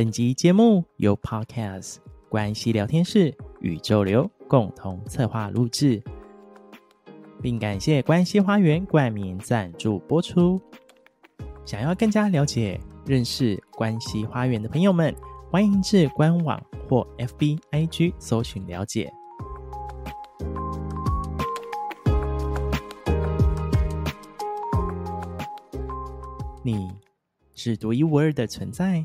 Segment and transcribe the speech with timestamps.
[0.00, 1.96] 本集节目由 Podcast
[2.30, 6.02] 关系聊天室宇宙流共同策划录制，
[7.42, 10.58] 并感谢关系花园冠名赞助播出。
[11.66, 15.14] 想要更加了解、认识关系花园的朋友们，
[15.50, 19.12] 欢迎至官网或 FB IG 搜寻了解。
[26.62, 26.90] 你
[27.54, 29.04] 是独一无二的存在，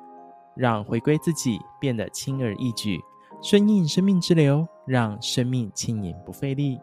[0.55, 2.99] 让回归自己变得轻而易举，
[3.41, 6.79] 顺应生命之流，让生命轻盈不费力。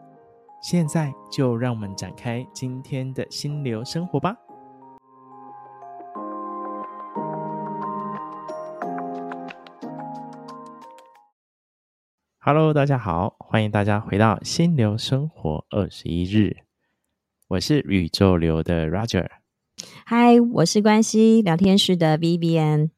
[0.61, 4.35] 现在就让我们展开今天的心流生活吧。
[12.41, 16.57] Hello，大家好，欢迎大家回到心流生活二十一日，
[17.47, 19.27] 我是宇宙流的 Roger。
[20.05, 22.89] 嗨，我是关系聊天室的 Vivian，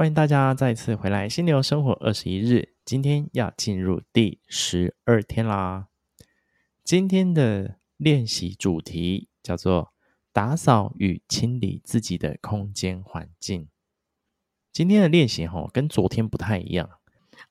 [0.00, 1.28] 欢迎大家再次回来。
[1.28, 5.88] 心流生活二十一日，今天要进入第十二天啦。
[6.82, 9.92] 今天的练习主题叫做
[10.32, 13.68] 打扫与清理自己的空间环境。
[14.72, 16.88] 今天的练习哈，跟昨天不太一样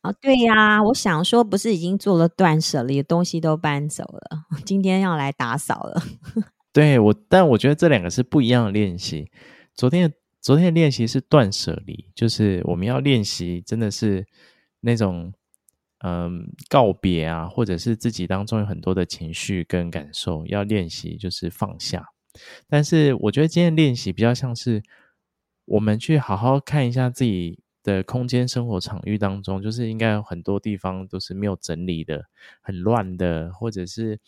[0.02, 0.12] 啊。
[0.14, 6.02] 对呀，我想说，不是已经做了断舍离，东西都搬走了，今天要来打扫了。
[6.74, 9.30] 对我，但我觉得这两个是不一样的练习。
[9.76, 10.16] 昨天的
[10.50, 14.26] 昨天的练习是断舍离，就是我们要练习，真的是
[14.80, 15.32] 那种
[16.00, 22.04] 嗯告别啊，或者是自己当中有很多的情绪跟感受，要练习就是放下。
[22.68, 24.82] 但是我觉得今天练习比较像是
[25.66, 32.26] 我们去好好看一下自己的空间生活场域当中，就是应该有很多地方都是没有整理的，
[32.60, 34.20] 很乱的，或者是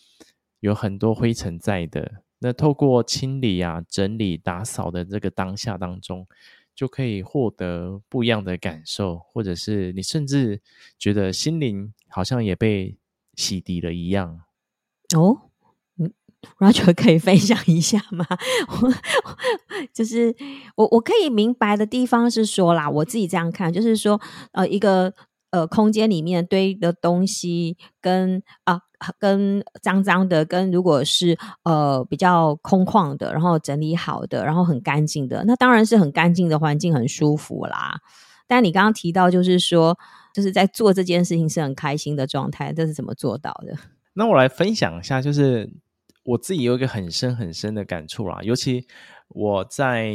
[0.59, 2.21] 有很多灰尘在的。
[2.41, 6.27] 那透过清理啊、整理、打扫的这个当下当中，
[6.75, 10.59] 就可以获得不一样的感受，或者是你甚至
[10.97, 12.97] 觉得心灵好像也被
[13.35, 14.41] 洗涤了一样。
[15.15, 15.49] 哦，
[15.97, 16.11] 嗯
[16.57, 18.25] ，Roger 可以分享一下吗？
[19.93, 20.35] 就是
[20.75, 24.19] 我我可以明白的地方是说啦，我自己这样看，就是说
[24.51, 25.13] 呃一个。
[25.53, 28.83] 呃，空间里面堆的东西跟啊，
[29.17, 37.99] 跟脏脏的，跟如果是呃比较空旷的，然后整理好的，然后很干净的，那当然是很干净的环境，很舒服啦。
[38.47, 39.97] 但你刚刚提到，就是说，
[40.33, 43.75] 就是在做这件事情是很开心的状态，这是怎么做到的？
[44.13, 45.71] 那我来分享一下，就是
[46.23, 48.85] 我自己有一个很深很深的感触啦，尤其
[49.29, 50.13] 我在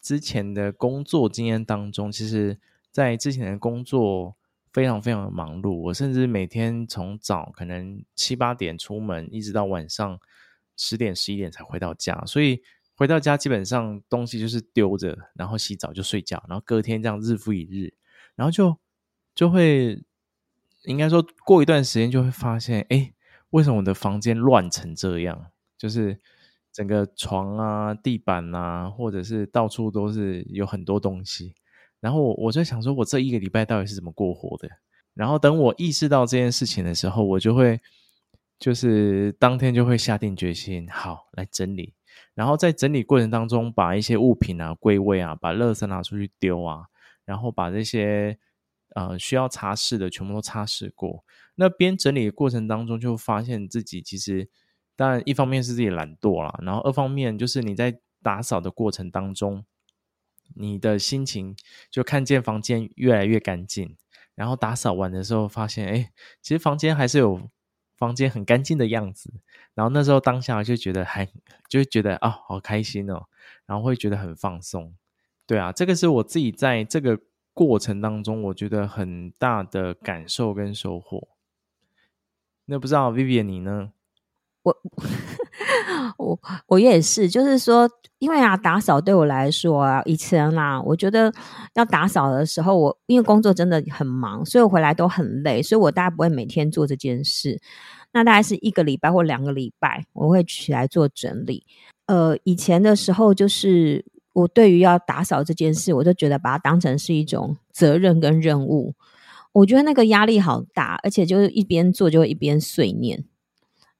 [0.00, 2.58] 之前的工作经验当中，其实，
[2.90, 4.36] 在之前的工作。
[4.72, 10.18] 非常非常的忙碌，我甚至每天从早可能七八点出门，一直到晚上
[10.76, 12.22] 十点十一点才回到家。
[12.24, 12.62] 所以
[12.94, 17.92] 回到家基本上东西就是丢着，然后洗澡就睡觉，然后隔天这样日复一日，
[18.34, 18.76] 然后就
[19.34, 20.02] 就会
[20.84, 23.12] 应该说过一段时间就会发现，哎，
[23.50, 25.46] 为什么我的房间乱成这样？
[25.76, 26.18] 就是
[26.72, 31.54] 整个床啊、地板啊，或者是到处都是有很多东西。
[32.02, 34.68] 然后我我就想说，我这一个礼拜到底是怎么过活的？
[35.14, 37.80] 然后等我意识到这件事情的时候，我就会
[38.58, 41.94] 就是当天就会下定决心，好，来整理。
[42.34, 46.86] 然后在整理过程当中，把一些物品啊归位啊，把垃圾拿出去丢啊，
[47.24, 48.36] 然后把这些
[48.96, 51.24] 呃需要擦拭的全部都擦拭过。
[51.54, 54.50] 那边整理的过程当中，就发现自己其实，
[54.96, 59.64] 当然一方面是自己懒惰啦，然后二方面就是你在打扫的过程当中。
[60.56, 61.56] 你的心情
[61.90, 63.96] 就看见房间越来越干净，
[64.34, 67.48] 然后打扫完的时候发现，哎，其实房间还是有
[67.96, 69.32] 房间很干净的样子。
[69.74, 71.26] 然后那时候当下就觉得还
[71.68, 73.26] 就会觉得啊，好开心哦，
[73.66, 74.94] 然后会觉得很放松。
[75.46, 77.18] 对啊，这个是我自己在这个
[77.52, 81.28] 过程当中，我觉得很大的感受跟收获。
[82.66, 83.92] 那不知道 Vivian 你呢？
[84.62, 84.76] 我。
[86.18, 87.88] 我我也是，就是说，
[88.18, 91.32] 因为啊，打扫对我来说啊，以前啦，我觉得
[91.74, 97.60] 要打扫的时候，我因为工作真的很忙，所以我回来都很累，所以我大概不会每天做这件事。
[98.14, 101.64] 那大概是一个礼拜或两个礼拜，我会起来做整理。
[102.06, 104.04] 呃，以前的时候，就是
[104.34, 108.94] 我对于要打扫这件事，我就觉得把它当成是一种责任跟任务。
[109.52, 113.24] 我觉得那个压力好大，而且就是一边做就会一边碎念，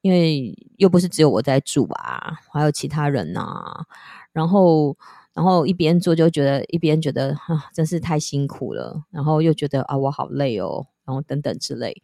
[0.02, 3.86] 因为又不是只有我在住啊，还有其他人啊，
[4.32, 4.96] 然后。
[5.34, 9.02] 然后一边做就觉得一边觉得啊，真是太辛苦了。
[9.10, 10.86] 然后又觉得啊，我好累哦。
[11.06, 12.02] 然后等等之类。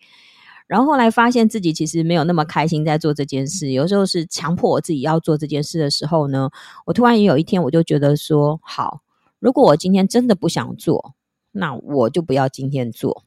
[0.67, 3.71] 然后后来发现自己其实没有那么开心在做这件事。
[3.73, 6.49] 有时候是强迫我自己要做这件事的时候呢，
[6.87, 9.03] 我突然也有一天我就觉得说，好，
[9.41, 11.15] 如果我今天真的不想做，
[11.53, 13.25] 那我就不要今天做。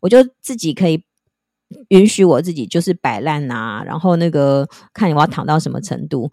[0.00, 1.02] 我就自己可以
[1.88, 6.30] 允许我自己就是摆烂啊，然后那个看你我要躺到什么程度。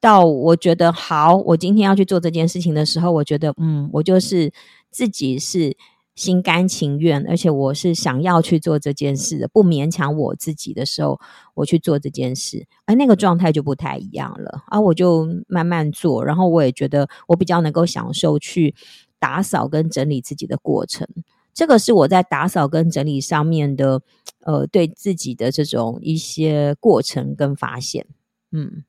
[0.00, 4.50] 到我觉得好，我今天要去做这件事情的时候，我觉得嗯，我就是
[4.90, 5.76] 自己是
[6.14, 11.20] 心甘情愿，而且我是想要去做这件事的，不勉强我自己的时候，
[11.54, 14.80] 我去做这件事，而那个状态就不太一样了啊！
[14.80, 18.74] 我就慢慢做，然后我也觉得我比较能够享受去
[19.18, 21.06] 打扫跟整理自己的过程。
[21.52, 24.00] 这个是我在打扫跟整理上面的，
[24.40, 28.06] 呃，对自己的这种一些过程跟发现，
[28.50, 28.84] 嗯。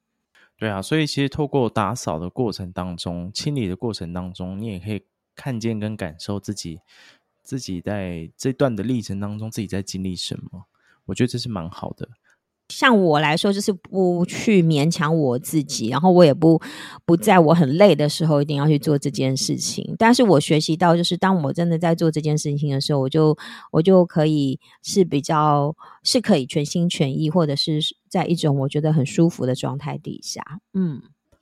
[0.57, 5.01] 对啊，所以其实透过打扫的过程当中、清理的过程当中，你也可以
[5.35, 6.81] 看见跟感受自己
[7.41, 10.65] 自己在这段的历程当中自己在经历什么。
[11.05, 12.07] 我觉得这是蛮好的。
[12.71, 16.59] 像我来说，就是不去勉强我自己，然后我也不
[17.05, 19.93] 不在我很累的时候一定要去做这件事情。
[19.99, 23.37] 但是我学习到，就是当我真的在做这件事情的时候，我就
[23.71, 27.79] 我就可以是比较是可以全心全意，或者是
[28.09, 30.41] 在一种我觉得很舒服的状态底下。
[30.73, 31.01] 嗯，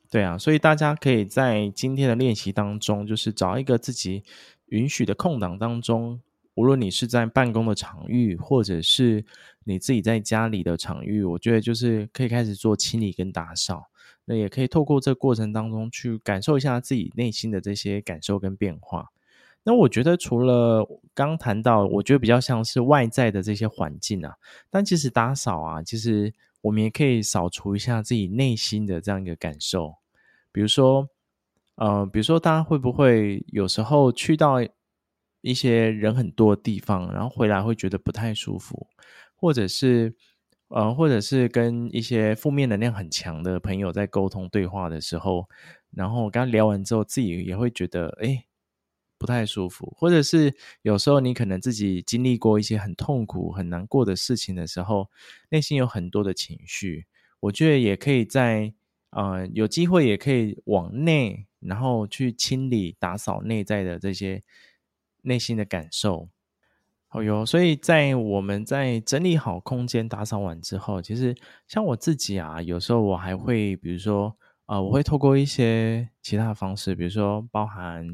[0.10, 4.24] 对啊，所以大家可以在今天的练习当中，就是找一个自己
[4.68, 6.20] 允许的空档当中。
[6.60, 9.24] 无论你是在办公的场域，或者是
[9.64, 13.86] 你自己在家里的场域，我觉得就是可以开始做清理跟打扫。
[14.26, 19.08] 那也可以透过这个过程当中去感受一下自己内心的这些感受跟变化。
[19.64, 24.36] 那我觉得除了刚谈到，我觉得比较像是外在的这些环境啊，
[24.70, 29.96] 但其实打扫啊，其实我们也可以扫除一下自己内心的这样一个感受。
[30.52, 31.08] 比如说，
[31.76, 34.58] 呃，比如说大家会不会有时候去到
[35.42, 38.88] 一些人很多地方，然后回来会觉得不太舒服，
[39.36, 40.16] 或者是
[40.70, 45.48] 呃，或者是跟一些负面能量很强的朋友在沟通对话的时候，
[45.92, 48.46] 然后刚聊完之后，自己也会觉得诶
[49.18, 50.54] 不太舒服，或者是
[50.84, 55.10] 有时候你可能自己经历过一些很痛苦、很难过的事情的时候，
[55.50, 57.08] 内心有很多的情绪，
[57.40, 58.74] 我觉得也可以在
[59.12, 64.44] 呃有机会也可以往内，然后去清理、打扫内在的这些。
[65.22, 66.30] 内心的感受，
[67.08, 67.46] 好哟。
[67.46, 71.36] 所以在我们在整理好空间、打扫完之后，其实
[71.68, 74.36] 像我自己啊，有时候我还会，比如说，
[74.68, 78.06] 呃，我会透过一些其他的方式，比如说包含，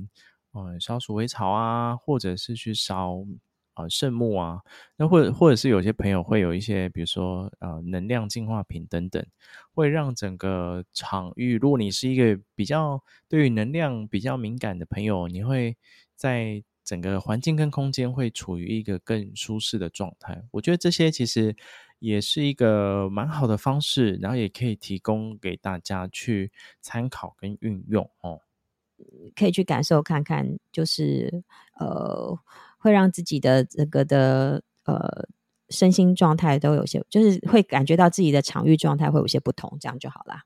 [0.54, 3.18] 嗯、呃，烧鼠尾草啊，或者是去烧
[3.74, 4.62] 啊、呃、圣木啊，
[4.96, 9.22] 那或者或者是有些朋友会有一些，比如说呃能量净化品等等，
[9.74, 15.76] 会让整个场域，如果你是一个比较对于能量比较敏感的朋友，你会
[16.16, 21.56] 在整个环境跟空间会处于一个更舒适的状态，我觉得这些其实
[21.98, 26.52] 也是一个蛮好的方式，然后也可以提供给大家去
[26.82, 28.40] 参考跟运用哦。
[29.36, 31.44] 可以去感受看看，就是
[31.80, 32.38] 呃，
[32.78, 35.28] 会让自己的这个的呃
[35.70, 40.44] 身心状态都有些，就是会感觉到自己的场域状态会有些不同，这样就好啦。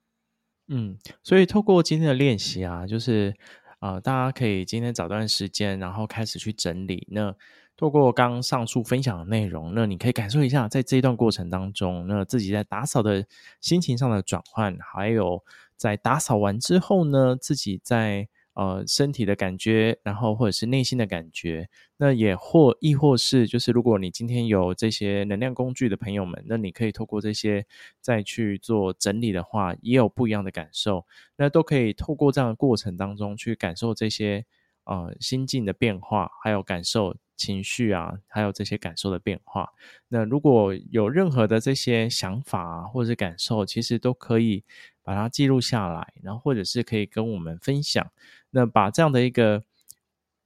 [0.68, 3.36] 嗯，所以透过今天的练习啊，就是。
[3.80, 7.08] 啊、大家可以今天找段时间，然后开始去整理。
[7.10, 7.36] 那
[7.76, 13.26] 透过刚上述分享的内容，那你可以感受一下，在这一段过程当中，那自己在打扫的
[13.62, 15.44] 心情上的转换，还有
[15.76, 18.28] 在打扫完之后呢，自己在。
[18.60, 27.66] 呃，身体的感觉，然后或者是内心的感觉，那也或亦或是，就是如果你今天有这些能量工具的朋友们，那你可以透过这些
[28.02, 31.06] 再去做整理的话，也有不一样的感受。
[31.38, 34.46] 那都可以透过这样的过程当中去感受这些
[34.84, 39.70] 呃心境的变化，还有感受情绪啊，还有这些感受的变化。
[40.10, 44.66] 那如果有任何的这些想法啊，或者感受，其实都可以
[45.10, 48.12] 把它记录下来，然后或者是可以跟我们分享。
[48.52, 49.64] 那把这样的一个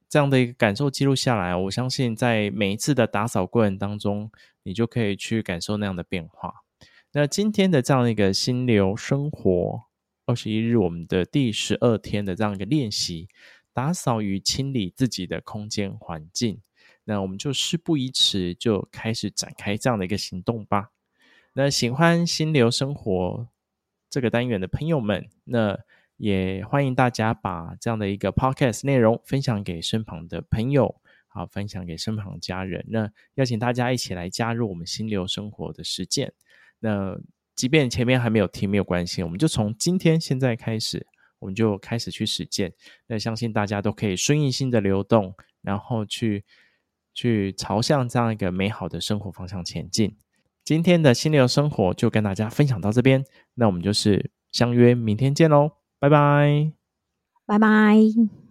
[0.08, 4.32] 这样的一个感受记录下来，我相信在每一次的打扫过程当中，
[4.64, 6.64] 你就可以去感受那样的变化。
[7.12, 9.84] 那今天的这样一个心流生活
[10.26, 13.28] 二十一日，我们的第十二天的这样一个练习，
[13.74, 16.62] 打扫与清理自己的空间环境。
[17.04, 20.92] 那我们就事不宜迟，就开始展开这样的一个行动吧。
[21.52, 23.50] 那喜欢心流生活
[24.14, 25.80] 这个单元的朋友们，那。
[26.18, 32.86] 也欢迎大家把这样的一个 podcast 内容分享给身旁的朋友，好分享给身旁家人。
[32.88, 36.32] 那邀请大家一起来加入我们心流生活的实践。
[36.80, 37.18] 那
[37.56, 41.06] 即便前面还没有听，没有关系，我们就从今天现在开始，
[41.40, 42.72] 我们就开始去实践。
[43.08, 46.46] 那相信大家都可以顺应心的流动，然后去
[47.14, 50.16] 去朝向这样一个美好的生活方向前进。
[50.64, 53.26] 今天的心流生活就跟大家分享到这边，
[53.56, 56.72] 那我们就是相约明天见喽，拜拜，
[57.46, 58.43] 拜拜。